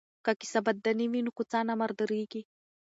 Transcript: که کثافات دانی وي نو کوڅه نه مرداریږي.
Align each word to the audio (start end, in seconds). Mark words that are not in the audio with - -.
که 0.25 0.31
کثافات 0.41 0.77
دانی 0.85 1.05
وي 1.11 1.19
نو 1.25 1.31
کوڅه 1.37 1.59
نه 1.67 1.73
مرداریږي. 1.81 2.41